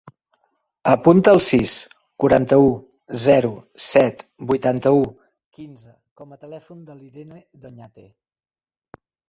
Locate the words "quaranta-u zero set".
2.23-4.25